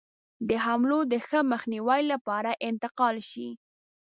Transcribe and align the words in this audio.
د 0.49 0.49
حملو 0.65 0.99
د 1.11 1.13
ښه 1.27 1.39
مخنیوي 1.51 2.01
لپاره 2.11 2.51
انتقال 2.69 3.15
شي. 3.29 3.49